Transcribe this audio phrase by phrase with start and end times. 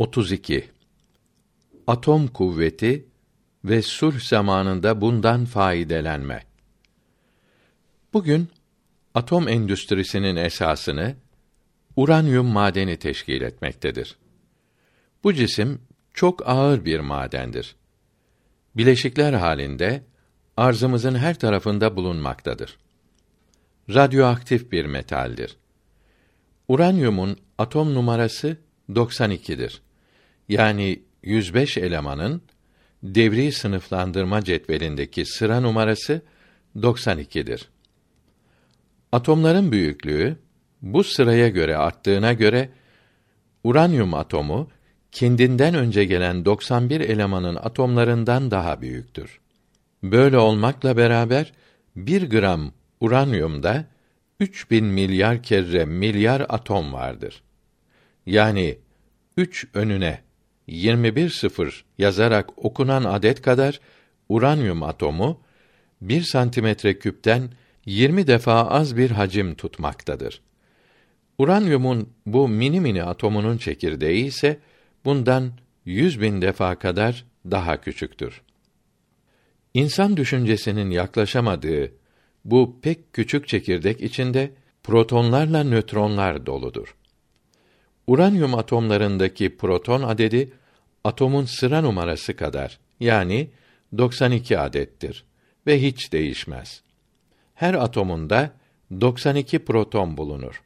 [0.00, 0.70] 32
[1.86, 3.08] Atom kuvveti
[3.64, 6.42] ve sulh zamanında bundan faydelenme.
[8.12, 8.48] Bugün
[9.14, 11.16] atom endüstrisinin esasını
[11.96, 14.16] uranyum madeni teşkil etmektedir.
[15.24, 15.82] Bu cisim
[16.14, 17.76] çok ağır bir madendir.
[18.76, 20.04] Bileşikler halinde
[20.56, 22.78] arzımızın her tarafında bulunmaktadır.
[23.94, 25.56] Radyoaktif bir metaldir.
[26.68, 28.56] Uranyumun atom numarası
[28.90, 29.82] 92'dir.
[30.50, 32.42] Yani 105 elemanın
[33.02, 36.22] devri sınıflandırma cetvelindeki sıra numarası
[36.76, 37.68] 92'dir.
[39.12, 40.36] Atomların büyüklüğü
[40.82, 42.70] bu sıraya göre arttığına göre
[43.64, 44.70] uranyum atomu
[45.12, 49.40] kendinden önce gelen 91 elemanın atomlarından daha büyüktür.
[50.02, 51.52] Böyle olmakla beraber
[51.96, 53.84] 1 gram uranyumda
[54.40, 57.42] 3000 milyar kere milyar atom vardır.
[58.26, 58.78] Yani
[59.36, 60.29] 3 önüne
[60.70, 63.80] 21 sıfır yazarak okunan adet kadar
[64.28, 65.40] uranyum atomu
[66.00, 67.50] 1 santimetre küpten
[67.86, 70.40] 20 defa az bir hacim tutmaktadır.
[71.38, 74.58] Uranyumun bu mini mini atomunun çekirdeği ise
[75.04, 75.52] bundan
[75.84, 78.42] yüz bin defa kadar daha küçüktür.
[79.74, 81.92] İnsan düşüncesinin yaklaşamadığı
[82.44, 84.50] bu pek küçük çekirdek içinde
[84.82, 86.96] protonlarla nötronlar doludur.
[88.06, 90.59] Uranyum atomlarındaki proton adedi
[91.04, 93.50] atomun sıra numarası kadar yani
[93.98, 95.24] 92 adettir
[95.66, 96.82] ve hiç değişmez.
[97.54, 98.52] Her atomunda
[99.00, 100.62] 92 proton bulunur.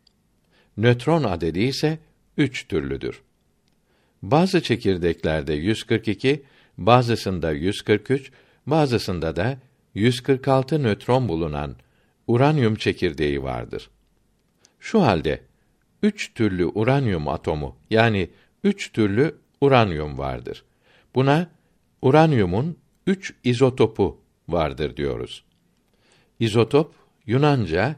[0.77, 1.99] Nötron adedi ise
[2.37, 3.23] üç türlüdür.
[4.23, 6.43] Bazı çekirdeklerde 142,
[6.79, 8.33] bazısında 143,
[8.67, 9.59] bazısında da
[9.95, 11.77] 146 nötron bulunan
[12.27, 13.91] uranyum çekirdeği vardır.
[14.81, 15.41] Şu halde
[16.03, 18.31] üç türlü uranyum atomu yani
[18.65, 20.65] üç türlü uranyum vardır.
[21.15, 21.51] Buna
[22.03, 22.77] uranyumun
[23.07, 25.45] üç izotopu vardır diyoruz.
[26.41, 26.95] İzotop
[27.27, 27.97] Yunanca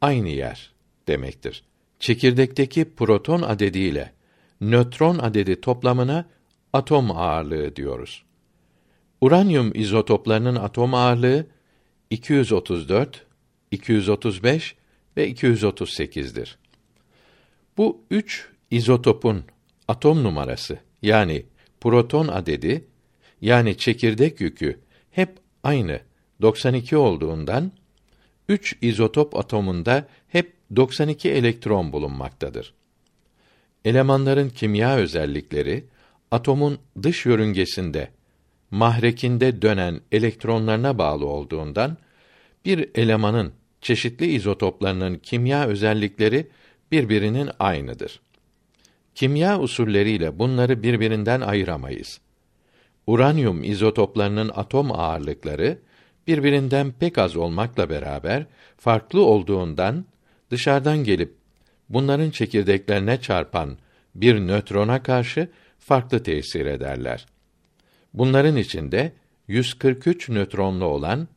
[0.00, 0.72] aynı yer
[1.08, 1.64] demektir.
[1.98, 4.12] Çekirdekteki proton adediyle
[4.60, 6.28] nötron adedi toplamına
[6.72, 8.24] atom ağırlığı diyoruz.
[9.20, 11.46] Uranyum izotoplarının atom ağırlığı
[12.10, 13.26] 234,
[13.70, 14.76] 235
[15.16, 16.58] ve 238'dir.
[17.76, 19.44] Bu üç izotopun
[19.88, 21.46] atom numarası yani
[21.80, 22.84] proton adedi
[23.40, 24.78] yani çekirdek yükü
[25.10, 26.00] hep aynı
[26.42, 27.72] 92 olduğundan
[28.48, 32.74] 3 izotop atomunda hep 92 elektron bulunmaktadır.
[33.84, 35.84] Elemanların kimya özellikleri
[36.30, 38.08] atomun dış yörüngesinde
[38.70, 41.96] mahrekinde dönen elektronlarına bağlı olduğundan
[42.64, 46.48] bir elemanın çeşitli izotoplarının kimya özellikleri
[46.92, 48.20] birbirinin aynıdır.
[49.14, 52.20] Kimya usulleriyle bunları birbirinden ayıramayız.
[53.06, 55.78] Uranyum izotoplarının atom ağırlıkları
[56.26, 60.04] birbirinden pek az olmakla beraber farklı olduğundan
[60.50, 61.34] dışarıdan gelip
[61.88, 63.78] bunların çekirdeklerine çarpan
[64.14, 65.48] bir nötrona karşı
[65.78, 67.26] farklı tesir ederler.
[68.14, 69.12] Bunların içinde
[69.48, 71.28] 143 nötronlu olan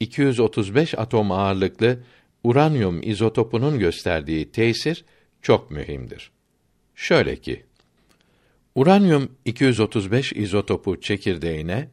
[0.00, 1.98] 235 atom ağırlıklı
[2.44, 5.04] uranyum izotopunun gösterdiği tesir
[5.42, 6.30] çok mühimdir.
[7.00, 7.64] Şöyle ki
[8.74, 11.88] uranyum 235 izotopu çekirdeğine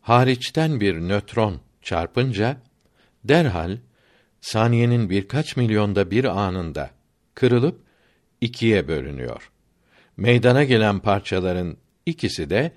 [0.00, 2.56] hariçten bir nötron çarpınca
[3.24, 3.78] derhal
[4.40, 6.90] saniyenin birkaç milyonda bir anında
[7.34, 7.80] kırılıp
[8.40, 9.50] ikiye bölünüyor.
[10.16, 11.76] Meydana gelen parçaların
[12.06, 12.72] ikisi de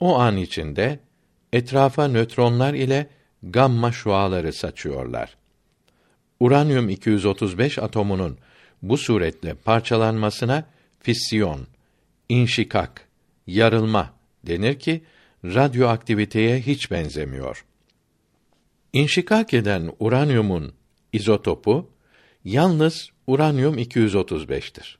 [0.00, 0.98] o an içinde
[1.52, 3.08] etrafa nötronlar ile
[3.42, 5.36] gamma şuaları saçıyorlar.
[6.40, 8.38] Uranyum 235 atomunun
[8.82, 10.64] bu suretle parçalanmasına
[11.02, 11.66] fisyon,
[12.28, 13.08] inşikak,
[13.46, 14.14] yarılma
[14.46, 15.04] denir ki
[15.44, 17.64] radyoaktiviteye hiç benzemiyor.
[18.92, 20.72] İnşikak eden uranyumun
[21.12, 21.90] izotopu
[22.44, 24.96] yalnız uranyum 235'tir.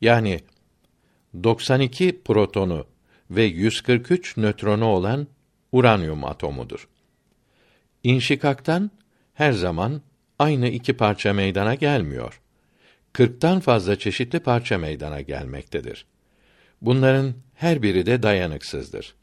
[0.00, 0.40] Yani
[1.42, 2.86] 92 protonu
[3.30, 5.26] ve 143 nötronu olan
[5.72, 6.88] uranyum atomudur.
[8.02, 8.90] İnşikaktan
[9.34, 10.02] her zaman
[10.38, 12.41] aynı iki parça meydana gelmiyor.
[13.12, 16.06] Kırktan fazla çeşitli parça meydana gelmektedir.
[16.82, 19.14] Bunların her biri de dayanıksızdır.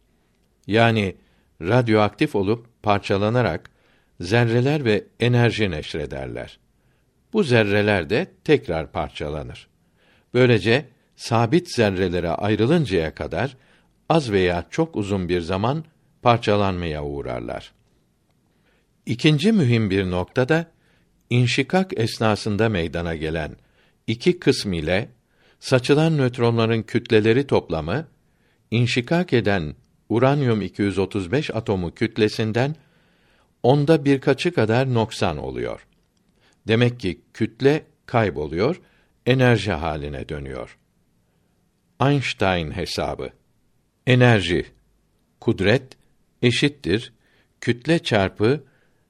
[0.68, 1.16] Yani
[1.62, 3.70] radyoaktif olup parçalanarak
[4.20, 6.60] zerreler ve enerji neşrederler.
[7.34, 9.68] Bu zerreler de tekrar parçalanır.
[10.34, 13.58] Böylece sabit zerrelere ayrılıncaya kadar
[14.10, 15.86] az veya çok uzun bir zaman
[16.22, 17.72] parçalanmaya uğrarlar.
[19.06, 20.66] İkinci mühim bir nokta da
[21.30, 23.56] inşikak esnasında meydana gelen
[24.10, 25.10] iki kısım ile
[25.60, 28.08] Saçılan nötronların kütleleri toplamı
[28.72, 29.76] inşikak eden
[30.10, 32.76] uranyum 235 atomu kütlesinden
[33.64, 35.88] onda birkaçı kadar noksan oluyor.
[36.68, 38.82] Demek ki kütle kayboluyor,
[39.26, 40.78] enerji haline dönüyor.
[42.02, 43.30] Einstein hesabı.
[44.08, 44.66] Enerji
[45.40, 45.98] kudret
[46.42, 47.14] eşittir
[47.62, 48.64] kütle çarpı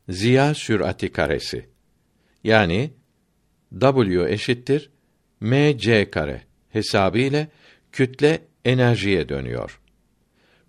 [0.09, 1.69] ziya sürati karesi.
[2.43, 2.91] Yani
[3.79, 4.89] W eşittir
[5.41, 7.47] mc kare hesabı ile
[7.91, 9.79] kütle enerjiye dönüyor.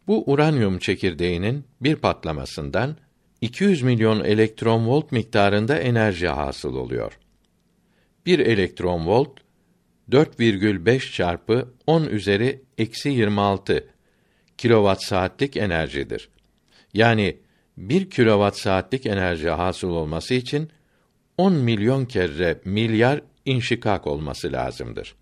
[0.06, 2.97] Bu uranyum çekirdeğinin bir patlamasından
[3.41, 7.19] 200 milyon elektron volt miktarında enerji hasıl oluyor.
[8.26, 9.31] Bir elektron volt
[10.11, 13.88] 4,5 çarpı 10 üzeri eksi 26
[14.58, 16.29] kilowatt saatlik enerjidir.
[16.94, 17.37] Yani
[17.76, 20.70] 1 kilowatt saatlik enerji hasıl olması için
[21.40, 25.14] 10 milyon kere milyar inşikak olması lazımdır.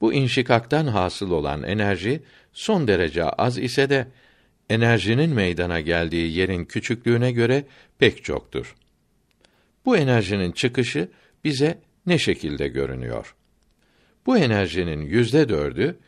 [0.00, 2.22] Bu inşikaktan hasıl olan enerji
[2.52, 4.08] son derece az ise de
[4.70, 7.64] enerjinin meydana geldiği yerin küçüklüğüne göre
[7.98, 8.76] pek çoktur.
[9.84, 11.08] Bu enerjinin çıkışı
[11.44, 13.34] bize ne şekilde görünüyor?
[14.26, 15.98] Bu enerjinin yüzde dördü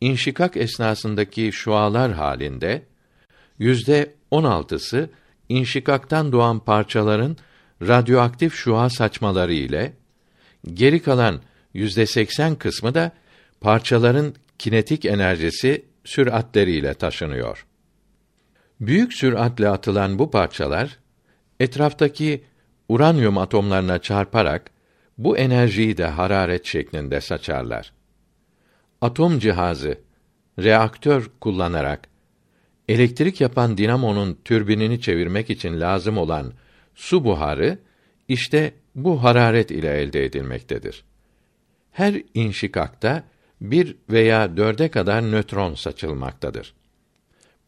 [0.00, 2.82] inşikak esnasındaki şualar halinde,
[3.58, 5.10] yüzde on altısı
[5.48, 7.36] inşikaktan doğan parçaların
[7.88, 9.92] radyoaktif şua saçmaları ile,
[10.74, 11.40] geri kalan
[11.74, 13.12] yüzde seksen kısmı da
[13.60, 17.66] parçaların kinetik enerjisi süratleriyle taşınıyor.
[18.80, 20.98] Büyük süratle atılan bu parçalar
[21.60, 22.44] etraftaki
[22.88, 24.70] uranyum atomlarına çarparak
[25.18, 27.92] bu enerjiyi de hararet şeklinde saçarlar.
[29.00, 29.98] Atom cihazı
[30.58, 32.08] reaktör kullanarak
[32.88, 36.52] elektrik yapan dinamonun türbinini çevirmek için lazım olan
[36.94, 37.78] su buharı
[38.28, 41.04] işte bu hararet ile elde edilmektedir.
[41.92, 43.24] Her inşikakta
[43.60, 46.74] bir veya dörde kadar nötron saçılmaktadır.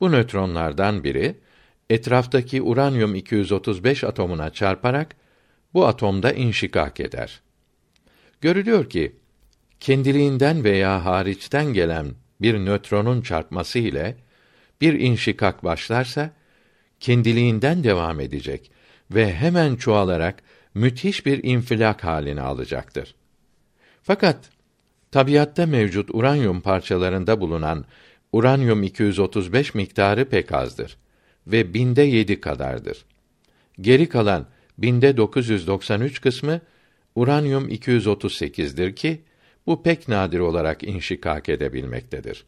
[0.00, 1.35] Bu nötronlardan biri
[1.91, 5.17] etraftaki uranyum 235 atomuna çarparak
[5.75, 7.41] bu atomda inşikak eder.
[8.41, 9.17] Görülüyor ki
[9.81, 12.06] kendiliğinden veya hariçten gelen
[12.41, 14.17] bir nötronun çarpması ile
[14.81, 16.31] bir inşikak başlarsa
[17.00, 18.70] kendiliğinden devam edecek
[19.11, 20.43] ve hemen çoğalarak
[20.75, 23.15] müthiş bir infilak halini alacaktır.
[24.03, 24.51] Fakat
[25.11, 27.85] tabiatta mevcut uranyum parçalarında bulunan
[28.33, 30.97] uranyum 235 miktarı pek azdır
[31.47, 33.05] ve binde yedi kadardır.
[33.81, 34.47] Geri kalan
[34.79, 36.61] binde 993 kısmı
[37.15, 39.23] uranyum 238'dir ki
[39.67, 42.45] bu pek nadir olarak inşikak edebilmektedir.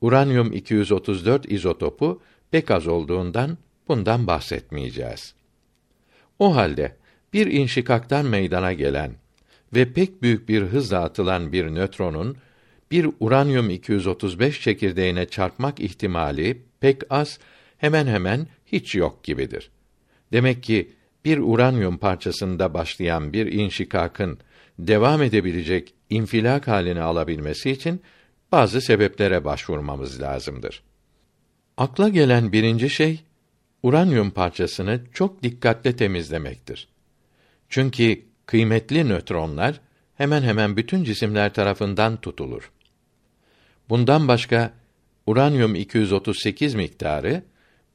[0.00, 3.58] Uranyum 234 izotopu pek az olduğundan
[3.88, 5.34] bundan bahsetmeyeceğiz.
[6.40, 6.96] O halde
[7.32, 9.12] bir inşikaktan meydana gelen
[9.74, 12.36] ve pek büyük bir hızla atılan bir nötronun
[12.90, 17.38] bir uranyum 235 çekirdeğine çarpmak ihtimali pek az,
[17.78, 19.70] hemen hemen hiç yok gibidir.
[20.32, 20.92] Demek ki
[21.24, 24.38] bir uranyum parçasında başlayan bir inşikakın
[24.78, 28.02] devam edebilecek infilak halini alabilmesi için
[28.52, 30.82] bazı sebeplere başvurmamız lazımdır.
[31.76, 33.20] Akla gelen birinci şey
[33.82, 36.88] uranyum parçasını çok dikkatle temizlemektir.
[37.68, 39.80] Çünkü kıymetli nötronlar
[40.14, 42.70] hemen hemen bütün cisimler tarafından tutulur.
[43.88, 44.72] Bundan başka
[45.26, 47.42] uranyum 238 miktarı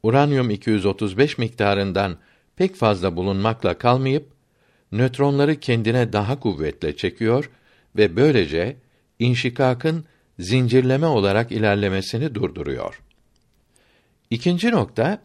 [0.03, 2.17] uranyum 235 miktarından
[2.55, 4.29] pek fazla bulunmakla kalmayıp
[4.91, 7.49] nötronları kendine daha kuvvetle çekiyor
[7.95, 8.77] ve böylece
[9.19, 10.05] inşikakın
[10.39, 13.01] zincirleme olarak ilerlemesini durduruyor.
[14.29, 15.21] İkinci nokta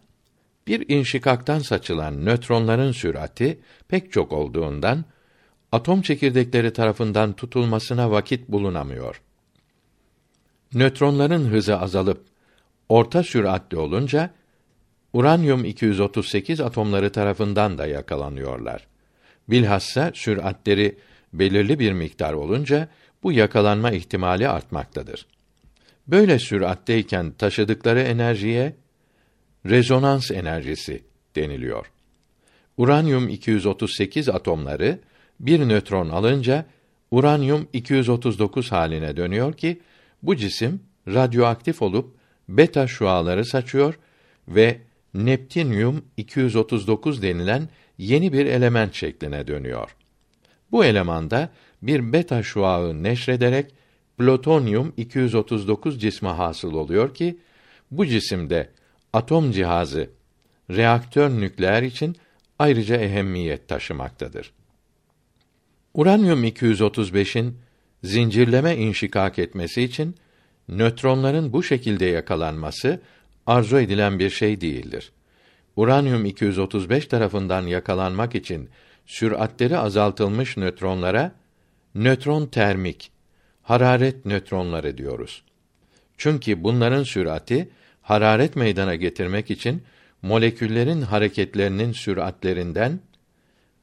[0.70, 5.04] bir inşikaktan saçılan nötronların sürati pek çok olduğundan
[5.72, 9.22] atom çekirdekleri tarafından tutulmasına vakit bulunamıyor.
[10.74, 12.24] Nötronların hızı azalıp
[12.88, 14.30] orta süratli olunca
[15.12, 18.86] uranyum 238 atomları tarafından da yakalanıyorlar.
[19.48, 20.98] Bilhassa süratleri
[21.32, 22.88] belirli bir miktar olunca
[23.22, 25.26] bu yakalanma ihtimali artmaktadır.
[26.06, 28.76] Böyle süratteyken taşıdıkları enerjiye
[29.66, 31.02] rezonans enerjisi
[31.36, 31.86] deniliyor.
[32.76, 34.98] Uranyum 238 atomları
[35.40, 36.66] bir nötron alınca
[37.10, 39.80] uranyum 239 haline dönüyor ki
[40.22, 42.14] bu cisim radyoaktif olup
[42.48, 43.98] beta şuaları saçıyor
[44.48, 44.78] ve
[45.14, 49.96] neptinyum 239 denilen yeni bir element şekline dönüyor.
[50.70, 51.50] Bu elemanda
[51.82, 53.74] bir beta şuağı neşrederek
[54.18, 57.38] plutonyum 239 cismi hasıl oluyor ki
[57.90, 58.70] bu cisimde
[59.12, 60.10] atom cihazı
[60.70, 62.16] reaktör nükleer için
[62.58, 64.52] ayrıca ehemmiyet taşımaktadır.
[65.94, 67.58] Uranyum 235'in
[68.04, 70.14] zincirleme inşikak etmesi için
[70.68, 73.00] nötronların bu şekilde yakalanması
[73.46, 75.12] arzu edilen bir şey değildir.
[75.76, 78.68] Uranyum 235 tarafından yakalanmak için
[79.06, 81.32] süratleri azaltılmış nötronlara
[81.94, 83.10] nötron termik,
[83.62, 85.42] hararet nötronları diyoruz.
[86.18, 87.70] Çünkü bunların sürati
[88.10, 89.82] hararet meydana getirmek için
[90.22, 93.00] moleküllerin hareketlerinin süratlerinden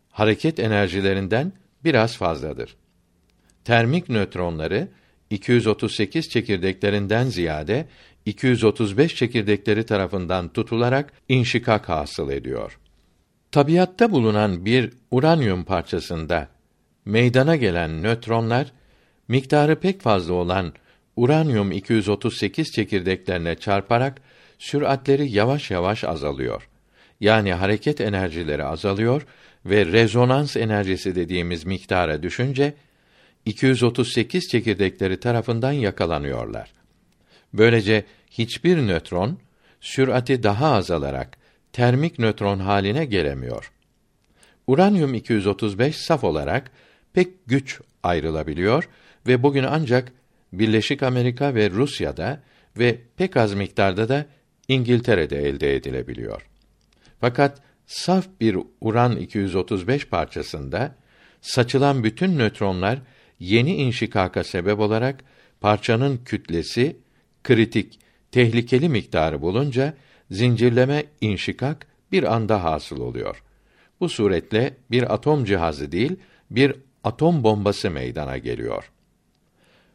[0.10, 1.54] hareket enerjilerinden
[1.84, 2.76] biraz fazladır.
[3.64, 4.88] Termik nötronları
[5.30, 7.88] 238 çekirdeklerinden ziyade
[8.26, 12.80] 235 çekirdekleri tarafından tutularak inşikak hasıl ediyor.
[13.52, 16.48] Tabiatta bulunan bir uranyum parçasında
[17.06, 18.72] meydana gelen nötronlar
[19.28, 20.74] miktarı pek fazla olan
[21.18, 24.22] uranyum 238 çekirdeklerine çarparak
[24.60, 26.70] süratleri yavaş yavaş azalıyor.
[27.20, 29.26] Yani hareket enerjileri azalıyor
[29.66, 32.74] ve rezonans enerjisi dediğimiz miktara düşünce
[33.46, 36.74] 238 çekirdekleri tarafından yakalanıyorlar.
[37.54, 39.40] Böylece hiçbir nötron
[39.82, 41.38] sürati daha azalarak
[41.74, 43.72] termik nötron haline gelemiyor.
[44.68, 46.72] Uranyum 235 saf olarak
[47.14, 48.90] pek güç ayrılabiliyor
[49.28, 50.12] ve bugün ancak
[50.54, 52.44] Birleşik Amerika ve Rusya'da
[52.78, 54.26] ve pek az miktarda da
[54.68, 56.48] İngiltere'de elde edilebiliyor.
[57.20, 60.96] Fakat saf bir uran 235 parçasında
[61.42, 63.00] saçılan bütün nötronlar
[63.40, 65.24] yeni inşikaka sebep olarak
[65.62, 66.98] parçanın kütlesi
[67.44, 68.00] kritik,
[68.32, 69.94] tehlikeli miktarı bulunca
[70.32, 73.44] zincirleme inşikak bir anda hasıl oluyor.
[74.00, 76.16] Bu suretle bir atom cihazı değil,
[76.52, 78.92] bir atom bombası meydana geliyor.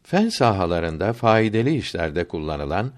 [0.03, 2.93] Fen sahalarında faydalı işlerde kullanılan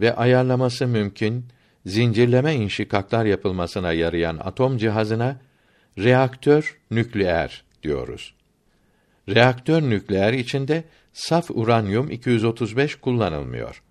[0.00, 1.44] ve ayarlaması mümkün
[1.86, 5.40] zincirleme inşikaklar yapılmasına yarayan atom cihazına
[5.98, 8.34] reaktör nükleer diyoruz.
[9.28, 13.82] Reaktör nükleer içinde saf uranyum 235 kullanılmıyor.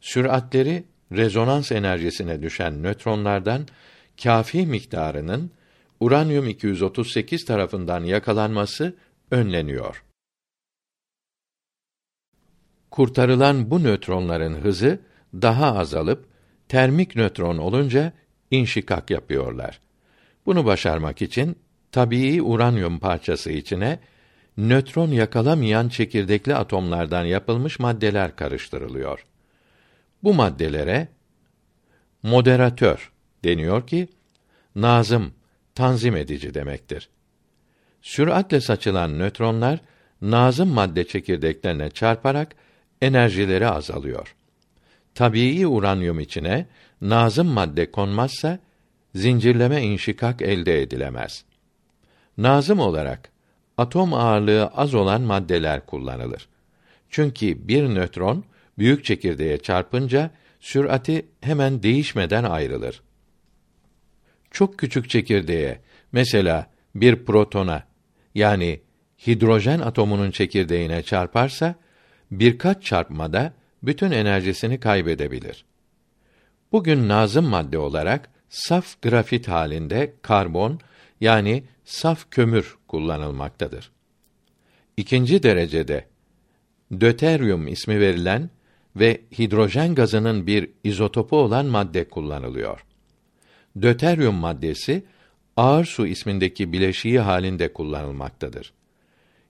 [0.00, 3.66] Süratleri rezonans enerjisine düşen nötronlardan
[4.22, 5.50] kafi miktarının
[6.00, 8.96] uranyum 238 tarafından yakalanması
[9.30, 10.04] önleniyor.
[12.90, 15.00] Kurtarılan bu nötronların hızı
[15.34, 16.26] daha azalıp
[16.68, 18.12] termik nötron olunca
[18.50, 19.80] inşikak yapıyorlar.
[20.46, 21.56] Bunu başarmak için
[21.92, 23.98] tabii uranyum parçası içine
[24.56, 29.24] nötron yakalamayan çekirdekli atomlardan yapılmış maddeler karıştırılıyor.
[30.22, 31.08] Bu maddelere
[32.22, 33.12] moderatör
[33.44, 34.08] deniyor ki
[34.74, 35.32] nazım,
[35.74, 37.08] tanzim edici demektir.
[38.02, 39.80] Süratle saçılan nötronlar
[40.22, 42.54] nazım madde çekirdeklerine çarparak
[43.02, 44.34] enerjileri azalıyor.
[45.14, 46.66] Tabii uranyum içine
[47.00, 48.58] nazım madde konmazsa
[49.14, 51.44] zincirleme inşikak elde edilemez.
[52.38, 53.30] Nazım olarak
[53.76, 56.48] atom ağırlığı az olan maddeler kullanılır.
[57.10, 58.44] Çünkü bir nötron
[58.78, 63.02] büyük çekirdeğe çarpınca sürati hemen değişmeden ayrılır.
[64.50, 65.80] Çok küçük çekirdeğe,
[66.12, 67.84] mesela bir protona
[68.34, 68.80] yani
[69.26, 71.74] hidrojen atomunun çekirdeğine çarparsa
[72.30, 75.64] birkaç çarpmada bütün enerjisini kaybedebilir.
[76.72, 80.80] Bugün nazım madde olarak saf grafit halinde karbon
[81.20, 83.90] yani saf kömür kullanılmaktadır.
[84.96, 86.04] İkinci derecede
[87.00, 88.50] döteryum ismi verilen
[88.96, 92.84] ve hidrojen gazının bir izotopu olan madde kullanılıyor.
[93.82, 95.04] Döteryum maddesi
[95.56, 98.72] ağır su ismindeki bileşiği halinde kullanılmaktadır.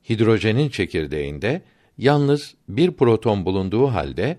[0.09, 1.63] Hidrojenin çekirdeğinde
[1.99, 4.39] yalnız bir proton bulunduğu halde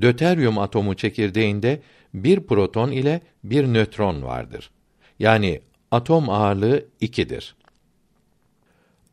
[0.00, 1.82] döteryum atomu çekirdeğinde
[2.14, 4.70] bir proton ile bir nötron vardır.
[5.18, 7.56] Yani atom ağırlığı ikidir.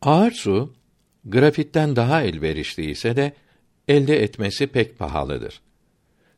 [0.02, 0.74] Ağır su
[1.26, 3.34] grafitten daha elverişli ise de
[3.88, 5.62] elde etmesi pek pahalıdır.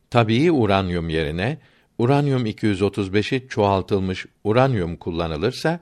[0.10, 1.58] Tabii uranyum yerine
[1.98, 5.80] uranyum 235'i çoğaltılmış uranyum kullanılırsa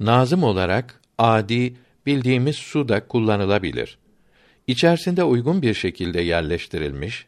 [0.00, 3.98] nazım olarak adi bildiğimiz su da kullanılabilir.
[4.66, 7.26] İçerisinde uygun bir şekilde yerleştirilmiş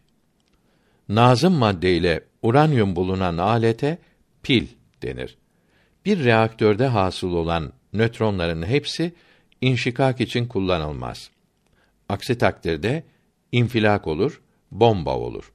[1.09, 3.99] nazım madde ile uranyum bulunan alete
[4.43, 4.67] pil
[5.03, 5.39] denir.
[6.05, 9.15] Bir reaktörde hasıl olan nötronların hepsi
[9.61, 11.31] inşikak için kullanılmaz.
[12.09, 13.05] Aksi takdirde
[13.53, 14.41] infilak olur,
[14.71, 15.53] bomba olur.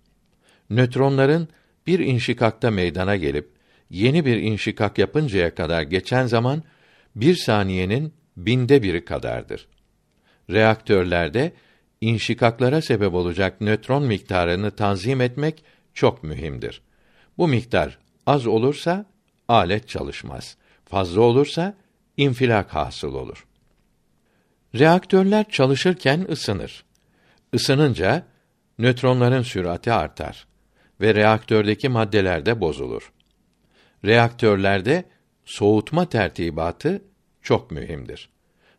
[0.70, 1.48] Nötronların
[1.88, 3.50] bir inşikakta meydana gelip
[3.90, 6.64] yeni bir inşikak yapıncaya kadar geçen zaman
[7.16, 9.68] bir saniyenin binde biri kadardır.
[10.50, 11.54] Reaktörlerde
[12.02, 16.82] inşikaklara sebep olacak nötron miktarını tanzim etmek çok mühimdir.
[17.38, 19.06] Bu miktar az olursa
[19.48, 20.58] alet çalışmaz.
[20.86, 21.78] Fazla olursa
[22.18, 23.48] infilak hasıl olur.
[24.76, 26.86] Reaktörler çalışırken ısınır.
[27.54, 28.26] Isınınca
[28.80, 30.48] nötronların sürati artar
[31.02, 33.12] ve reaktördeki maddeler de bozulur.
[34.06, 35.04] Reaktörlerde
[35.46, 37.02] soğutma tertibatı
[37.42, 38.30] çok mühimdir.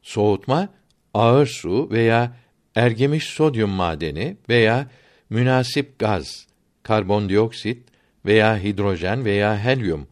[0.03, 0.69] Soğutma
[1.15, 2.37] ağır su veya
[2.75, 4.87] ergemiş sodyum madeni veya
[5.31, 6.47] münasip gaz,
[6.83, 7.89] karbondioksit
[8.27, 10.07] veya hidrojen veya helyum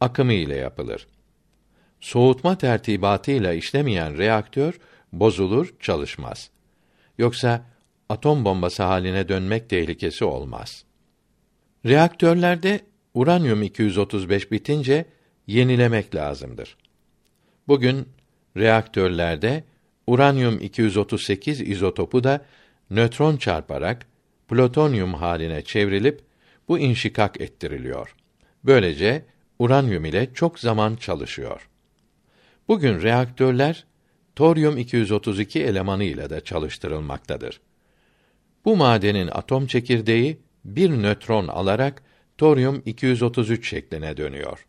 [0.00, 1.06] akımı ile yapılır.
[2.00, 4.78] Soğutma tertibatıyla işlemeyen reaktör
[5.12, 6.50] bozulur, çalışmaz.
[7.18, 7.64] Yoksa
[8.08, 10.84] atom bombası haline dönmek tehlikesi olmaz.
[11.86, 12.80] Reaktörlerde
[13.14, 15.04] uranyum 235 bitince
[15.46, 16.76] yenilemek lazımdır.
[17.68, 18.08] Bugün
[18.56, 19.64] reaktörlerde
[20.08, 22.44] uranyum 238 izotopu da
[22.90, 24.06] nötron çarparak
[24.48, 26.20] plutonyum haline çevrilip
[26.68, 28.14] bu inşikak ettiriliyor.
[28.64, 29.24] Böylece
[29.58, 31.68] uranyum ile çok zaman çalışıyor.
[32.68, 33.84] Bugün reaktörler
[34.36, 37.60] toryum 232 elemanı ile de çalıştırılmaktadır.
[38.64, 42.02] Bu madenin atom çekirdeği bir nötron alarak
[42.38, 44.66] toryum 233 şekline dönüyor.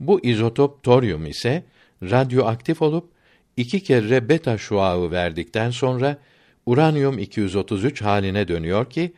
[0.00, 1.64] Bu izotop toryum ise
[2.02, 3.15] radyoaktif olup
[3.56, 6.18] iki kere beta şuağı verdikten sonra
[6.66, 9.12] uranyum 233 haline dönüyor ki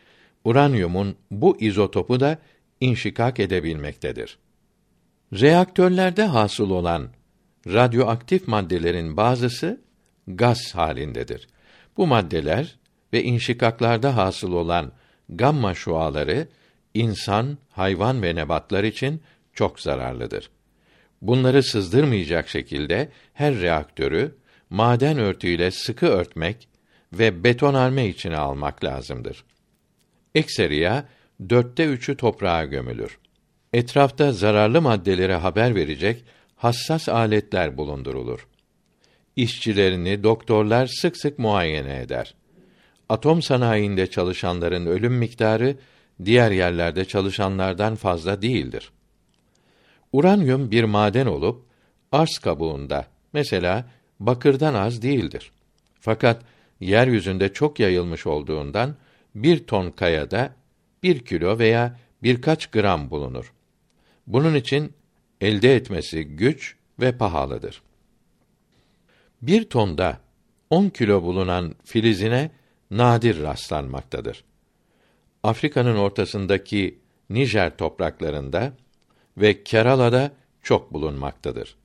[0.45, 2.39] uranyumun bu izotopu da
[2.81, 4.39] inşikak edebilmektedir.
[5.33, 7.09] Reaktörlerde hasıl olan
[7.67, 9.81] radyoaktif maddelerin bazısı
[10.29, 11.49] gaz halindedir.
[11.97, 12.77] Bu maddeler
[13.13, 14.93] ve inşikaklarda hasıl olan
[15.29, 16.49] gamma şuaları
[16.95, 20.51] insan, hayvan ve nebatlar için çok zararlıdır.
[21.23, 24.35] Bunları sızdırmayacak şekilde her reaktörü
[24.71, 26.69] maden örtüyle sıkı örtmek
[27.13, 29.45] ve betonarme içine almak lazımdır.
[30.35, 31.09] Ekseriya
[31.51, 33.19] dörtte üçü toprağa gömülür.
[33.73, 36.25] Etrafta zararlı maddelere haber verecek
[36.57, 38.47] hassas aletler bulundurulur.
[39.37, 42.35] İşçilerini doktorlar sık sık muayene eder.
[43.09, 45.77] Atom sanayinde çalışanların ölüm miktarı
[46.25, 48.91] diğer yerlerde çalışanlardan fazla değildir.
[50.13, 51.65] Uranyum bir maden olup
[52.13, 53.85] arz kabuğunda mesela
[54.21, 55.53] bakırdan az değildir.
[56.01, 56.43] Fakat
[56.81, 58.97] yeryüzünde çok yayılmış olduğundan
[59.35, 60.55] bir ton kayada
[61.03, 63.53] bir kilo veya birkaç gram bulunur.
[64.27, 64.93] Bunun için
[65.41, 67.83] elde etmesi güç ve pahalıdır.
[69.43, 70.21] Bir tonda
[70.71, 72.51] 10 kilo bulunan filizine
[72.91, 74.45] nadir rastlanmaktadır.
[75.43, 76.99] Afrika'nın ortasındaki
[77.31, 78.73] Nijer topraklarında
[79.41, 81.77] ve Kerala'da çok bulunmaktadır.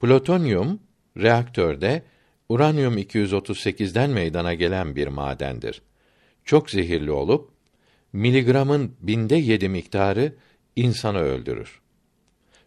[0.00, 0.80] Plutonyum
[1.16, 2.02] reaktörde
[2.48, 5.82] uranyum 238'den meydana gelen bir madendir.
[6.44, 7.50] Çok zehirli olup
[8.12, 10.32] miligramın binde yedi miktarı
[10.76, 11.80] insanı öldürür.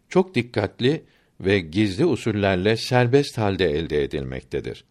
[0.10, 1.03] Çok dikkatli
[1.41, 4.86] ve gizli usullerle serbest halde elde edilmektedir.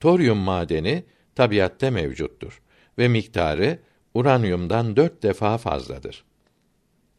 [0.00, 2.62] Toryum madeni tabiatte mevcuttur
[2.98, 3.78] ve miktarı
[4.14, 6.24] uranyumdan dört defa fazladır.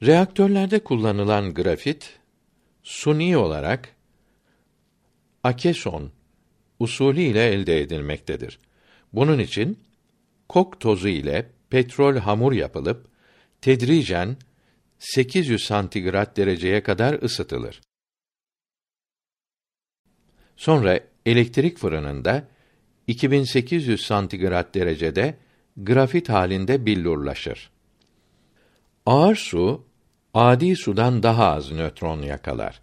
[0.06, 2.20] Reaktörlerde kullanılan grafit
[2.84, 3.96] suni olarak
[5.44, 6.12] akeson
[6.80, 8.60] usulü ile elde edilmektedir.
[9.14, 9.80] Bunun için
[10.50, 13.08] kok tozu ile petrol hamur yapılıp
[13.62, 14.38] tedricen
[15.00, 17.82] 800 santigrat dereceye kadar ısıtılır.
[20.56, 22.48] Sonra elektrik fırınında
[23.08, 25.38] 2800 santigrat derecede
[25.78, 27.72] grafit halinde billurlaşır.
[29.06, 29.93] Ağır su
[30.34, 32.80] adi sudan daha az nötron yakalar.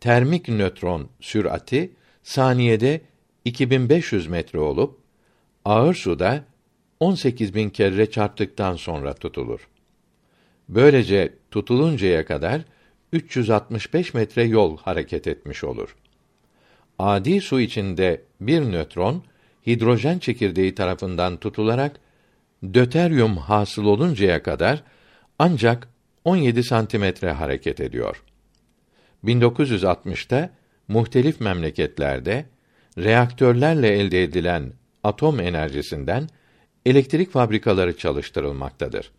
[0.00, 3.00] Termik nötron sürati saniyede
[3.44, 4.98] 2500 metre olup
[5.64, 6.44] ağır suda
[7.00, 9.68] 18 bin kere çarptıktan sonra tutulur.
[10.68, 12.62] Böylece tutuluncaya kadar
[13.12, 15.96] 365 metre yol hareket etmiş olur.
[16.98, 19.22] Adi su içinde bir nötron
[19.66, 22.00] hidrojen çekirdeği tarafından tutularak
[22.74, 24.82] döteryum hasıl oluncaya kadar
[25.38, 25.88] ancak
[26.28, 28.22] 17 santimetre hareket ediyor.
[29.24, 30.50] 1960'ta
[30.88, 32.46] muhtelif memleketlerde
[32.98, 34.72] reaktörlerle elde edilen
[35.04, 36.28] atom enerjisinden
[36.86, 39.10] elektrik fabrikaları çalıştırılmaktadır.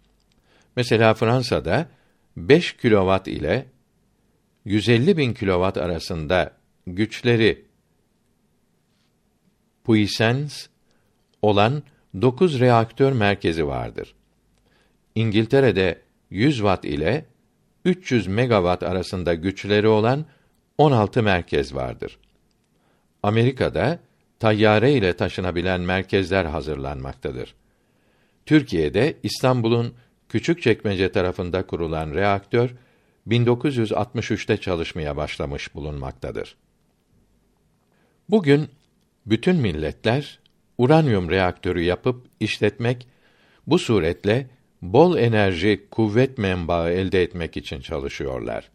[0.75, 1.89] Mesela Fransa'da
[2.37, 3.65] 5 kilowatt ile
[4.65, 6.51] 150 bin kilowatt arasında
[6.87, 7.65] güçleri
[9.83, 10.55] puissance
[11.41, 11.83] olan
[12.21, 14.15] 9 reaktör merkezi vardır.
[15.15, 17.25] İngiltere'de 100 watt ile
[17.85, 20.25] 300 megawatt arasında güçleri olan
[20.77, 22.19] 16 merkez vardır.
[23.23, 23.99] Amerika'da
[24.39, 27.55] tayyare ile taşınabilen merkezler hazırlanmaktadır.
[28.45, 29.93] Türkiye'de İstanbul'un
[30.29, 32.69] Küçükçekmece tarafında kurulan reaktör
[33.27, 36.55] 1963'te çalışmaya başlamış bulunmaktadır.
[38.29, 38.69] Bugün
[39.25, 40.39] bütün milletler
[40.77, 43.07] uranyum reaktörü yapıp işletmek
[43.67, 44.47] bu suretle
[44.81, 48.69] bol enerji kuvvet menbaı elde etmek için çalışıyorlar.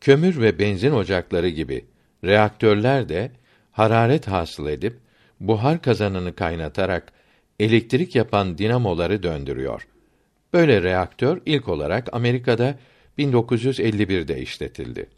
[0.00, 1.84] Kömür ve benzin ocakları gibi
[2.24, 3.30] reaktörler de
[3.72, 4.98] hararet hasıl edip
[5.40, 7.12] buhar kazanını kaynatarak
[7.60, 9.88] elektrik yapan dinamoları döndürüyor.
[10.52, 12.78] Böyle reaktör ilk olarak Amerika'da
[13.18, 15.08] 1951'de işletildi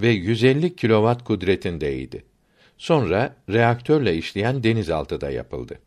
[0.00, 2.24] ve 150 kilowatt kudretindeydi.
[2.78, 5.78] Sonra reaktörle işleyen denizaltıda yapıldı.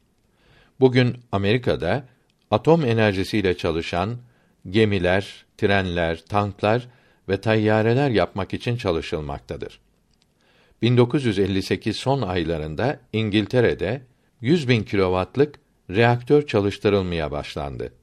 [0.79, 2.05] Bugün Amerika'da
[2.53, 4.17] atom enerjisiyle çalışan
[4.69, 6.87] gemiler, trenler, tanklar
[7.29, 9.79] ve tayyareler yapmak için çalışılmaktadır.
[10.81, 14.01] 1958 son aylarında İngiltere'de
[14.41, 15.55] 100 bin kilovatlık
[15.89, 17.93] reaktör çalıştırılmaya başlandı.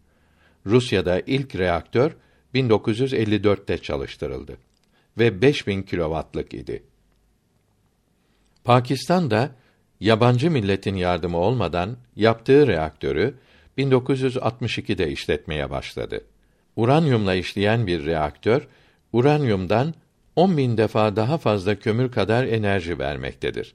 [0.67, 2.17] Rusya'da ilk reaktör
[2.55, 4.57] 1954'te çalıştırıldı
[5.19, 6.83] ve 5000 kilovatlık idi.
[8.65, 9.51] Pakistan da
[10.01, 13.35] yabancı milletin yardımı olmadan yaptığı reaktörü
[13.81, 16.25] 1962'de işletmeye başladı.
[16.77, 18.69] Uranyumla işleyen bir reaktör,
[19.13, 19.95] uranyumdan
[20.37, 23.75] 10 bin defa daha fazla kömür kadar enerji vermektedir.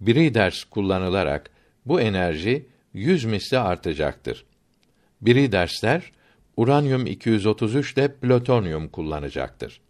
[0.00, 1.50] Breeders kullanılarak
[1.86, 4.44] bu enerji 100 misli artacaktır.
[5.20, 6.12] Breedersler
[6.56, 9.80] uranyum 233 ile plütonyum kullanacaktır.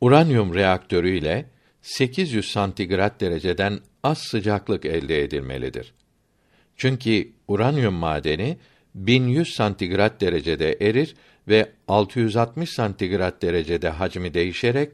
[0.00, 1.46] Uranyum reaktörü ile
[1.82, 5.94] 800 santigrat dereceden az sıcaklık elde edilmelidir.
[6.80, 8.58] Çünkü uranyum madeni
[8.94, 11.14] 1100 santigrat derecede erir
[11.48, 14.92] ve 660 santigrat derecede hacmi değişerek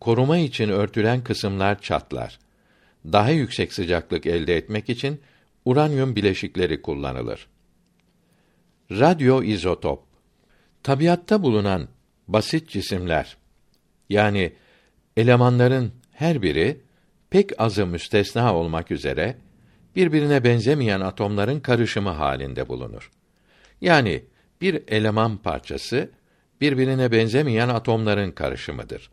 [0.00, 2.38] koruma için örtülen kısımlar çatlar.
[3.04, 5.20] Daha yüksek sıcaklık elde etmek için
[5.64, 7.46] uranyum bileşikleri kullanılır.
[8.90, 10.02] Radyo izotop
[10.82, 11.88] Tabiatta bulunan
[12.28, 13.36] basit cisimler
[14.08, 14.52] yani
[15.16, 16.80] elemanların her biri
[17.30, 19.43] pek azı müstesna olmak üzere
[19.96, 23.10] birbirine benzemeyen atomların karışımı halinde bulunur.
[23.80, 24.24] Yani
[24.60, 26.10] bir eleman parçası
[26.60, 29.10] birbirine benzemeyen atomların karışımıdır.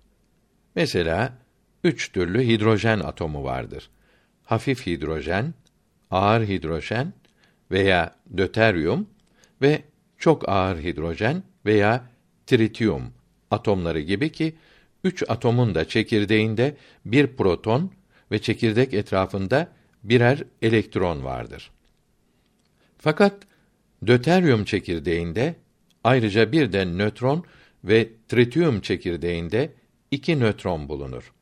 [0.75, 1.37] Mesela
[1.83, 3.89] üç türlü hidrojen atomu vardır.
[4.43, 5.53] Hafif hidrojen,
[6.11, 7.13] ağır hidrojen
[7.71, 9.07] veya döteryum
[9.61, 9.81] ve
[10.17, 12.05] çok ağır hidrojen veya
[12.47, 13.13] tritium
[13.51, 14.55] atomları gibi ki
[15.03, 17.91] üç atomun da çekirdeğinde bir proton
[18.31, 19.67] ve çekirdek etrafında
[20.03, 21.71] birer elektron vardır.
[22.97, 23.43] Fakat
[24.07, 25.55] döteryum çekirdeğinde
[26.03, 27.45] ayrıca bir de nötron
[27.83, 29.73] ve tritium çekirdeğinde
[30.11, 31.33] iki nötron bulunur.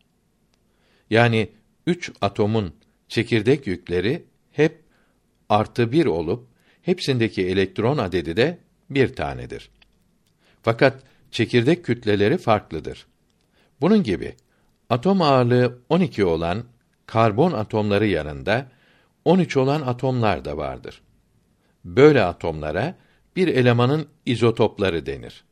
[1.10, 1.50] Yani
[1.88, 2.74] üç atomun
[3.08, 4.84] çekirdek yükleri hep
[5.50, 6.48] artı bir olup
[6.82, 8.58] hepsindeki elektron adedi de
[8.90, 9.70] bir tanedir.
[10.62, 13.08] Fakat çekirdek kütleleri farklıdır.
[13.82, 14.36] Bunun gibi
[14.90, 16.64] atom ağırlığı 12 olan
[17.10, 18.68] karbon atomları yanında
[19.26, 21.02] 13 olan atomlar da vardır.
[21.86, 22.96] Böyle atomlara
[23.36, 25.44] bir elemanın izotopları denir.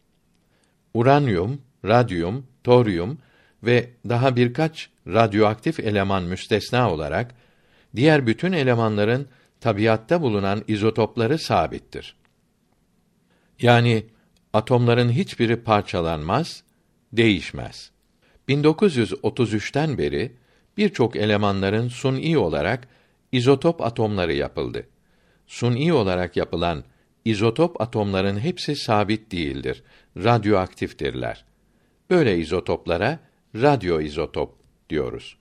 [0.94, 3.18] Uranyum, radyum, toryum
[3.64, 7.36] ve daha birkaç radyoaktif eleman müstesna olarak
[7.96, 9.28] diğer bütün elemanların
[9.62, 12.16] tabiatta bulunan izotopları sabittir.
[13.62, 14.06] Yani
[14.54, 16.64] atomların hiçbiri parçalanmaz,
[17.14, 17.92] değişmez.
[18.50, 20.32] 1933'ten beri
[20.78, 22.88] birçok elemanların suni olarak
[23.32, 24.88] izotop atomları yapıldı.
[25.48, 26.84] Suni olarak yapılan
[27.26, 29.84] izotop atomların hepsi sabit değildir.
[30.18, 31.46] Radyoaktiftirler.
[32.10, 33.20] Böyle izotoplara
[33.56, 34.56] radyoizotop
[34.90, 35.38] diyoruz.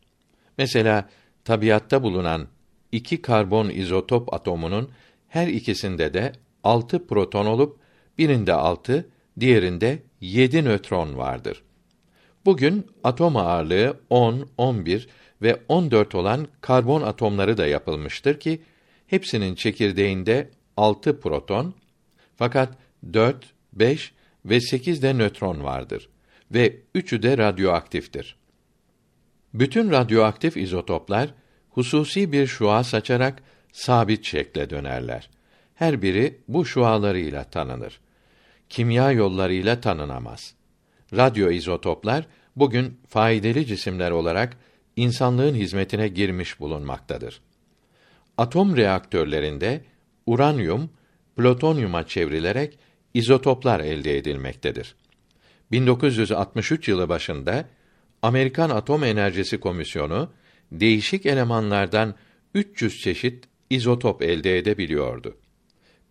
[0.59, 1.09] Mesela
[1.45, 2.49] tabiatta bulunan
[2.93, 4.91] iki karbon izotop atomunun
[5.29, 6.33] her ikisinde de
[6.65, 7.79] altı proton olup
[8.19, 9.09] birinde altı,
[9.41, 11.63] diğerinde yedi nötron vardır.
[12.45, 15.09] Bugün atom ağırlığı 10, 11
[15.43, 18.63] ve 14 olan karbon atomları da yapılmıştır ki
[19.07, 21.75] hepsinin çekirdeğinde 6 proton
[22.37, 22.73] fakat
[23.13, 24.13] 4, 5
[24.45, 26.09] ve 8 de nötron vardır
[26.51, 28.37] ve üçü de radyoaktiftir.
[29.55, 31.35] Bütün radyoaktif izotoplar
[31.71, 35.31] hususi bir şua saçarak sabit şekle dönerler.
[35.75, 38.01] Her biri bu şualarıyla tanınır.
[38.69, 40.55] Kimya yollarıyla tanınamaz.
[41.17, 44.57] Radyo izotoplar bugün faydalı cisimler olarak
[44.97, 47.41] insanlığın hizmetine girmiş bulunmaktadır.
[48.37, 49.85] Atom reaktörlerinde
[50.27, 50.91] uranyum
[51.37, 52.79] plutonyuma çevrilerek
[53.15, 54.95] izotoplar elde edilmektedir.
[55.73, 57.69] 1963 yılı başında
[58.23, 60.31] Amerikan Atom Enerjisi Komisyonu
[60.73, 62.15] değişik elemanlardan
[62.55, 65.37] 300 çeşit izotop elde edebiliyordu.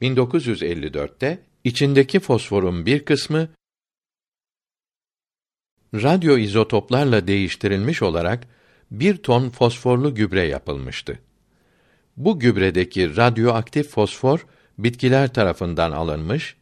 [0.01, 3.49] 1954'te içindeki fosforun bir kısmı
[5.93, 8.47] radyo izotoplarla değiştirilmiş olarak
[8.91, 11.19] bir ton fosforlu gübre yapılmıştı.
[12.17, 14.45] Bu gübredeki radyoaktif fosfor
[14.77, 16.55] bitkiler tarafından alınmış,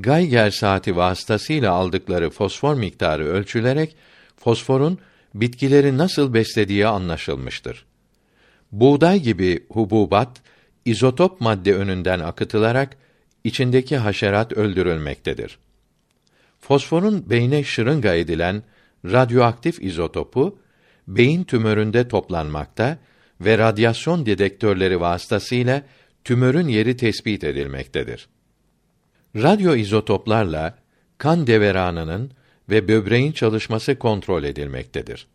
[0.00, 3.96] Geiger saati vasıtasıyla aldıkları fosfor miktarı ölçülerek
[4.36, 4.98] fosforun
[5.34, 7.84] bitkileri nasıl beslediği anlaşılmıştır.
[8.72, 10.42] Buğday gibi hububat
[10.84, 12.96] izotop madde önünden akıtılarak
[13.44, 15.58] içindeki haşerat öldürülmektedir.
[16.60, 18.62] Fosforun beyne şırınga edilen
[19.04, 20.58] radyoaktif izotopu
[21.08, 22.98] beyin tümöründe toplanmakta
[23.40, 25.82] ve radyasyon dedektörleri vasıtasıyla
[26.24, 28.28] tümörün yeri tespit edilmektedir.
[29.36, 30.78] Radyo izotoplarla
[31.18, 32.30] kan deveranının
[32.70, 35.26] ve böbreğin çalışması kontrol edilmektedir.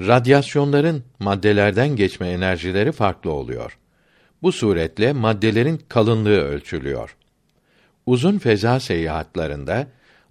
[0.00, 3.78] Radyasyonların maddelerden geçme enerjileri farklı oluyor.
[4.42, 7.16] Bu suretle maddelerin kalınlığı ölçülüyor.
[8.06, 9.86] Uzun feza seyahatlerinde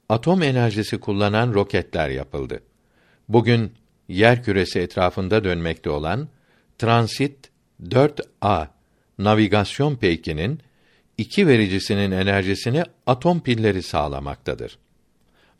[0.10, 2.60] atom enerjisi kullanan roketler yapıldı.
[3.30, 3.72] Bugün
[4.08, 6.28] yer küresi etrafında dönmekte olan
[6.78, 7.50] Transit
[7.84, 8.68] 4A
[9.18, 10.60] navigasyon peykinin
[11.18, 14.78] iki vericisinin enerjisini atom pilleri sağlamaktadır.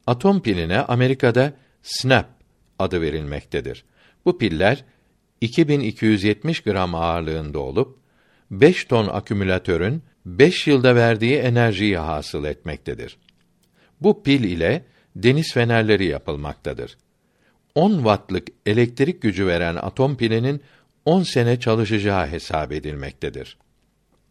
[0.08, 2.28] Atom piline Amerika'da SNAP
[2.80, 3.84] adı verilmektedir.
[4.26, 4.84] Bu piller
[5.42, 7.98] 2270 gram ağırlığında olup
[8.52, 13.18] 5 ton akümülatörün 5 yılda verdiği enerjiyi hasıl etmektedir.
[14.02, 16.98] Bu pil ile deniz fenerleri yapılmaktadır.
[17.76, 20.62] 10 wattlık elektrik gücü veren atom pilinin
[21.06, 23.58] 10 sene çalışacağı hesap edilmektedir.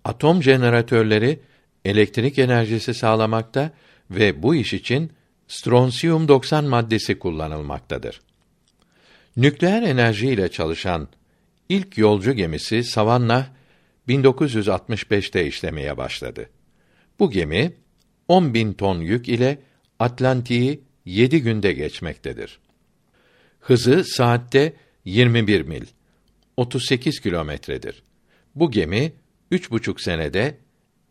[0.04, 1.40] Atom jeneratörleri
[1.85, 3.70] elektrik enerjisi sağlamakta
[4.11, 5.12] ve bu iş için
[5.48, 8.20] stronsiyum 90 maddesi kullanılmaktadır.
[9.37, 11.09] Nükleer enerji ile çalışan
[11.68, 13.46] ilk yolcu gemisi Savannah
[14.09, 16.50] 1965'te işlemeye başladı.
[17.18, 17.72] Bu gemi
[18.28, 19.59] 10 bin ton yük ile
[19.98, 22.59] Atlantik'i 7 günde geçmektedir.
[23.64, 24.72] Hızı saatte
[25.05, 25.87] 21 mil,
[26.57, 28.03] 38 kilometredir.
[28.55, 29.12] Bu gemi
[29.50, 30.59] üç buçuk senede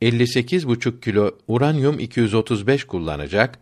[0.02, 3.60] 58 buçuk kilo uranyum 235 kullanacak,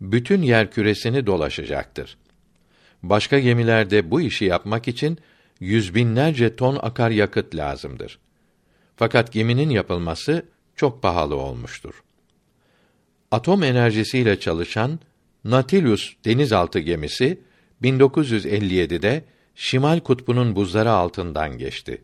[0.00, 2.16] bütün yer küresini dolaşacaktır.
[3.02, 5.18] Başka gemilerde bu işi yapmak için
[5.60, 8.18] yüz binlerce ton akaryakıt lazımdır.
[8.96, 12.02] Fakat geminin yapılması çok pahalı olmuştur.
[13.30, 15.00] Atom enerjisiyle çalışan
[15.44, 17.40] Nautilus denizaltı gemisi
[17.84, 22.02] 1957'de Şimal Kutbu'nun buzları altından geçti.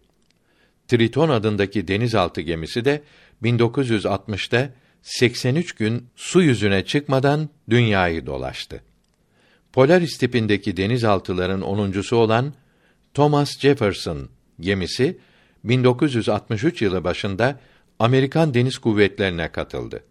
[0.88, 3.02] Triton adındaki denizaltı gemisi de
[3.42, 4.70] 1960'ta
[5.02, 8.82] 83 gün su yüzüne çıkmadan dünyayı dolaştı.
[9.72, 12.54] Polaris tipindeki denizaltıların onuncusu olan
[13.14, 14.28] Thomas Jefferson
[14.60, 15.18] gemisi
[15.64, 17.60] 1963 yılı başında
[17.98, 20.04] Amerikan Deniz Kuvvetlerine katıldı.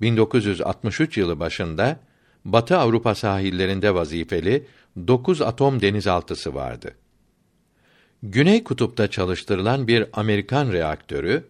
[0.00, 2.00] 1963 yılı başında
[2.44, 6.94] Batı Avrupa sahillerinde vazifeli 9 atom denizaltısı vardı.
[8.22, 11.44] Güney kutupta çalıştırılan bir Amerikan reaktörü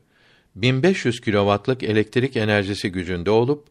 [0.57, 3.67] 1500 kilovatlık elektrik enerjisi gücünde olup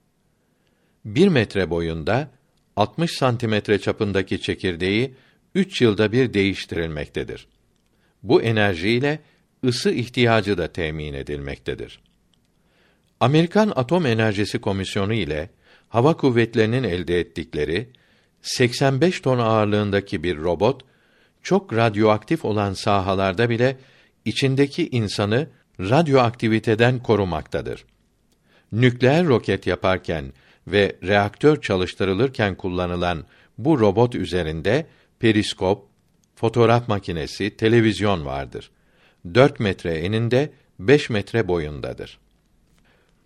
[1.06, 2.32] 1 metre boyunda
[2.76, 5.14] 60 santimetre çapındaki çekirdeği
[5.56, 7.48] 3 yılda bir değiştirilmektedir.
[8.24, 9.20] Bu enerjiyle
[9.66, 12.00] ısı ihtiyacı da temin edilmektedir.
[13.20, 15.50] Amerikan Atom Enerjisi Komisyonu ile
[15.90, 17.88] hava kuvvetlerinin elde ettikleri
[18.48, 20.82] 85 ton ağırlığındaki bir robot
[21.44, 23.78] çok radyoaktif olan sahalarda bile
[24.26, 25.48] içindeki insanı
[25.80, 27.86] radyoaktiviteden korumaktadır.
[28.72, 30.34] Nükleer roket yaparken
[30.68, 33.26] ve reaktör çalıştırılırken kullanılan
[33.58, 34.88] bu robot üzerinde
[35.20, 35.86] periskop,
[36.36, 38.72] fotoğraf makinesi, televizyon vardır.
[39.34, 42.20] 4 metre eninde, 5 metre boyundadır.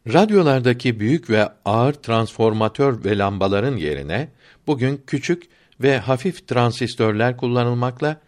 [0.07, 4.29] Radyolardaki büyük ve ağır transformatör ve lambaların yerine
[4.67, 5.43] bugün küçük
[5.81, 8.21] ve hafif transistörler kullanılmakla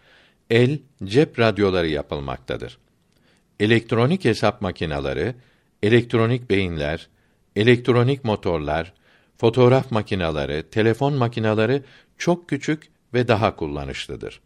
[0.50, 2.78] el cep radyoları yapılmaktadır.
[3.60, 5.36] Elektronik hesap makineleri,
[5.84, 7.08] elektronik beyinler,
[7.56, 8.94] elektronik motorlar,
[9.38, 11.84] fotoğraf makineleri, telefon makineleri
[12.18, 14.42] çok küçük ve daha kullanışlıdır.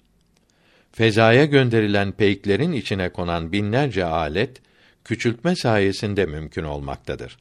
[0.92, 4.62] Fezaya gönderilen peyklerin içine konan binlerce alet
[5.08, 7.38] küçültme sayesinde mümkün olmaktadır.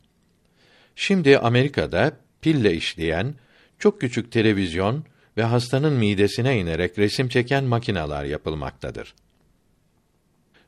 [0.96, 3.34] Şimdi Amerika'da pille işleyen
[3.78, 5.04] çok küçük televizyon
[5.36, 9.14] ve hastanın midesine inerek resim çeken makineler yapılmaktadır.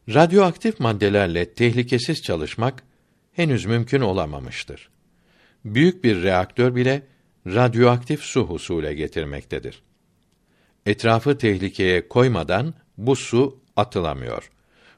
[0.09, 2.83] Radyoaktif maddelerle tehlikesiz çalışmak
[3.33, 4.89] henüz mümkün olamamıştır.
[5.65, 7.03] Büyük bir reaktör bile
[7.47, 9.83] radyoaktif su husule getirmektedir.
[10.87, 14.51] Etrafı tehlikeye koymadan bu su atılamıyor.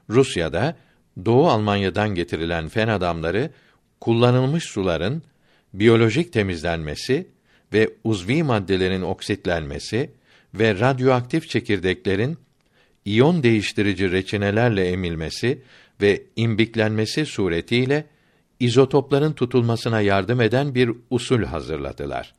[0.09, 0.77] Rusya'da
[1.25, 3.51] Doğu Almanya'dan getirilen fen adamları
[4.01, 5.23] kullanılmış suların
[5.73, 7.27] biyolojik temizlenmesi
[7.73, 10.11] ve uzvi maddelerin oksitlenmesi
[10.53, 12.37] ve radyoaktif çekirdeklerin
[13.05, 15.61] iyon değiştirici reçinelerle emilmesi
[16.01, 18.05] ve imbiklenmesi suretiyle
[18.59, 22.33] izotopların tutulmasına yardım eden bir usul hazırladılar.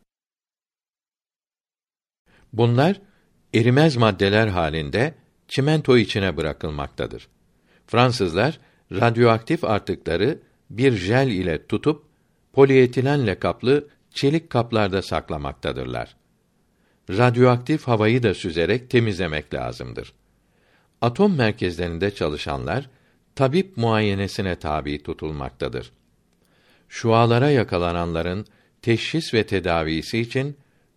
[2.53, 3.01] Bunlar
[3.55, 5.15] erimez maddeler halinde
[5.49, 7.29] çimento içine bırakılmaktadır.
[7.93, 8.59] Fransızlar
[8.93, 10.39] radyoaktif artıkları
[10.71, 12.05] bir jel ile tutup
[12.53, 16.17] polietilenle kaplı çelik kaplarda saklamaktadırlar.
[17.11, 20.13] Radyoaktif havayı da süzerek temizlemek lazımdır.
[21.01, 22.91] Atom merkezlerinde çalışanlar
[23.35, 25.93] tabip muayenesine tabi tutulmaktadır.
[26.89, 28.47] Şualara yakalananların
[28.83, 30.57] teşhis ve tedavisi için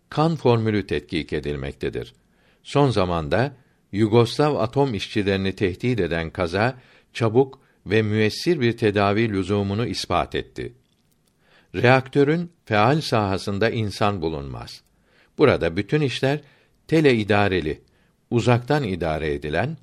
[0.10, 2.13] kan formülü tetkik edilmektedir.
[2.63, 3.55] Son zamanda
[3.95, 6.77] Yugoslav atom işçilerini tehdit eden kaza
[7.13, 10.73] çabuk ve müessir bir tedavi lüzumunu ispat etti.
[11.75, 14.81] Reaktörün feal sahasında insan bulunmaz.
[15.38, 16.39] Burada bütün işler
[16.88, 17.81] tele idareli,
[18.31, 19.77] uzaktan idare edilen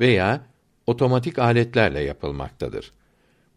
[0.00, 0.46] veya
[0.86, 2.92] otomatik aletlerle yapılmaktadır.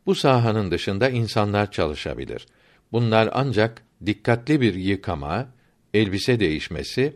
[0.05, 2.47] Bu sahanın dışında insanlar çalışabilir.
[2.91, 5.47] Bunlar ancak dikkatli bir yıkama,
[5.93, 7.15] elbise değişmesi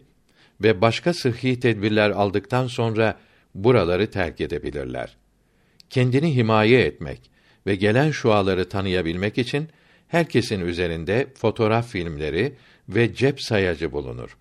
[0.63, 3.19] ve başka sıhhi tedbirler aldıktan sonra
[3.55, 5.17] buraları terk edebilirler.
[5.89, 7.31] Kendini himaye etmek
[7.67, 9.69] ve gelen şuaları tanıyabilmek için
[10.07, 12.55] herkesin üzerinde fotoğraf filmleri
[12.89, 14.37] ve cep sayacı bulunur.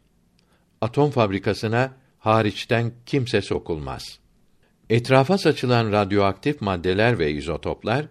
[0.81, 4.19] Atom fabrikasına hariçten kimse sokulmaz.
[4.91, 8.07] Etrafa saçılan radyoaktif maddeler ve izotoplar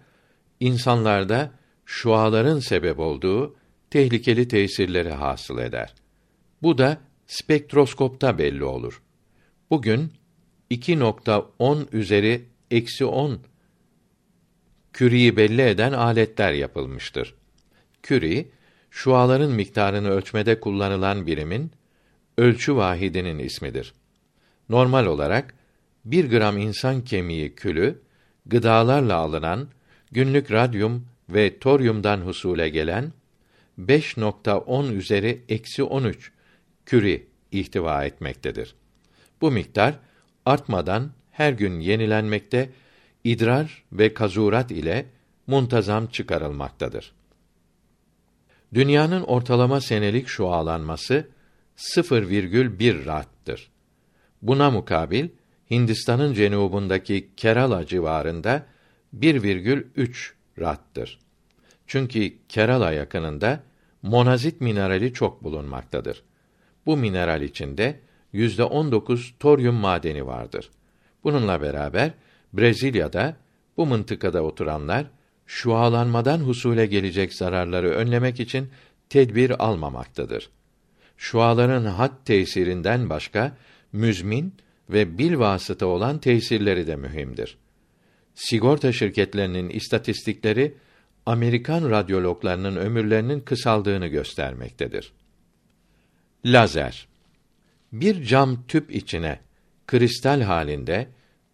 [0.59, 1.51] insanlarda
[1.85, 3.55] şuaların sebep olduğu
[3.89, 5.93] tehlikeli tesirleri hasıl eder.
[6.61, 6.97] Bu da
[7.31, 9.01] spektroskopta belli olur.
[9.69, 10.13] Bugün
[10.71, 13.39] 2.10 üzeri eksi 10
[14.93, 17.35] küriyi belli eden aletler yapılmıştır.
[18.03, 18.51] Küri,
[18.89, 21.71] şuaların miktarını ölçmede kullanılan birimin
[22.37, 23.93] ölçü vahidinin ismidir.
[24.69, 25.53] Normal olarak
[26.05, 28.01] bir gram insan kemiği külü,
[28.45, 29.67] gıdalarla alınan
[30.11, 33.13] günlük radyum ve toryumdan husule gelen
[33.79, 36.31] 5.10 üzeri eksi 13
[36.85, 38.75] küri ihtiva etmektedir.
[39.41, 39.99] Bu miktar
[40.45, 42.69] artmadan her gün yenilenmekte,
[43.23, 45.05] idrar ve kazurat ile
[45.47, 47.13] muntazam çıkarılmaktadır.
[48.73, 51.27] Dünyanın ortalama senelik şualanması
[51.77, 53.71] 0,1 rattır.
[54.41, 55.29] Buna mukabil
[55.71, 58.65] Hindistan'ın cenubundaki Kerala civarında
[59.19, 61.19] 1,3 rattır.
[61.87, 63.63] Çünkü Kerala yakınında
[64.01, 66.23] monazit minerali çok bulunmaktadır.
[66.85, 67.99] Bu mineral içinde
[68.33, 70.69] yüzde on dokuz toryum madeni vardır.
[71.23, 72.11] Bununla beraber
[72.53, 73.35] Brezilya'da
[73.77, 75.05] bu mıntıkada oturanlar
[75.45, 78.69] şualanmadan husule gelecek zararları önlemek için
[79.09, 80.49] tedbir almamaktadır.
[81.17, 83.57] Şuaların had tesirinden başka
[83.93, 84.53] müzmin
[84.89, 87.57] ve bil vasıta olan tesirleri de mühimdir.
[88.35, 90.77] Sigorta şirketlerinin istatistikleri
[91.25, 95.13] Amerikan radyologlarının ömürlerinin kısaldığını göstermektedir.
[96.45, 97.07] Lazer
[97.91, 99.39] bir cam tüp içine
[99.87, 101.07] kristal halinde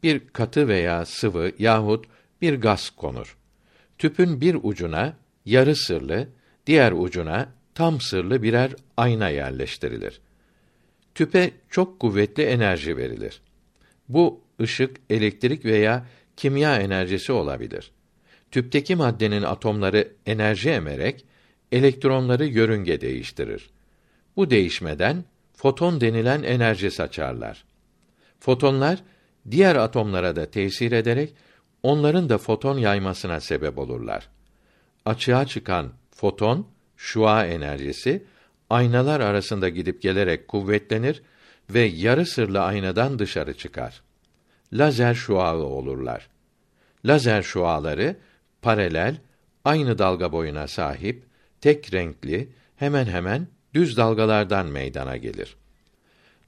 [0.03, 2.05] bir katı veya sıvı yahut
[2.41, 3.37] bir gaz konur.
[3.97, 6.27] Tüpün bir ucuna yarı sırlı,
[6.67, 10.21] diğer ucuna tam sırlı birer ayna yerleştirilir.
[11.15, 13.41] Tüpe çok kuvvetli enerji verilir.
[14.09, 17.91] Bu ışık, elektrik veya kimya enerjisi olabilir.
[18.51, 21.25] Tüpteki maddenin atomları enerji emerek
[21.71, 23.69] elektronları yörünge değiştirir.
[24.37, 25.23] Bu değişmeden
[25.53, 27.65] foton denilen enerji saçarlar.
[28.39, 28.99] Fotonlar
[29.51, 31.33] diğer atomlara da tesir ederek
[31.83, 34.29] onların da foton yaymasına sebep olurlar.
[35.05, 38.25] Açığa çıkan foton şua enerjisi
[38.69, 41.21] aynalar arasında gidip gelerek kuvvetlenir
[41.69, 44.01] ve yarı sırlı aynadan dışarı çıkar.
[44.73, 46.29] Lazer şuağı olurlar.
[47.05, 48.15] Lazer şuaları
[48.61, 49.17] paralel,
[49.65, 51.23] aynı dalga boyuna sahip,
[51.61, 53.47] tek renkli, hemen hemen
[53.77, 55.55] düz dalgalardan meydana gelir.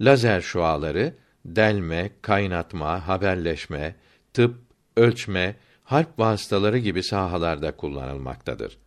[0.02, 1.13] Lazer şuaları
[1.46, 3.95] delme, kaynatma, haberleşme,
[4.34, 4.56] tıp,
[4.97, 8.78] ölçme, harp vasıtaları gibi sahalarda kullanılmaktadır.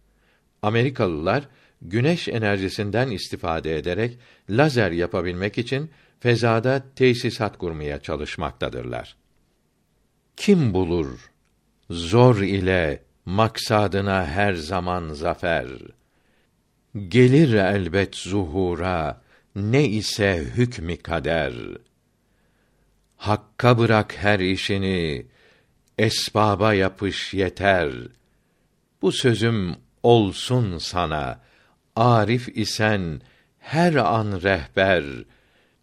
[0.63, 1.49] Amerikalılar
[1.83, 4.19] güneş enerjisinden istifade ederek
[4.51, 5.91] lazer yapabilmek için
[6.21, 9.17] fezada tesisat kurmaya çalışmaktadırlar.
[10.37, 11.31] Kim bulur
[11.91, 15.67] zor ile maksadına her zaman zafer?
[16.95, 19.23] Gelir elbet zuhura
[19.57, 21.55] ne ise hükmü kader.
[23.17, 25.27] Hakka bırak her işini,
[25.99, 27.93] esbaba yapış yeter.
[29.03, 31.41] Bu sözüm olsun sana,
[31.97, 33.21] arif isen
[33.59, 35.05] her an rehber.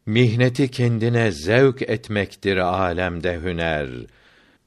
[0.05, 3.89] Mihneti kendine zevk etmektir alemde hüner.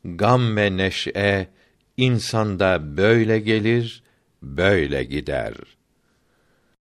[0.05, 1.49] gam ve neş'e
[1.97, 4.03] insanda böyle gelir,
[4.43, 5.82] böyle gider.''